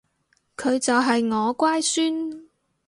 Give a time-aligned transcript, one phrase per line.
[0.57, 2.49] 佢就係我乖孫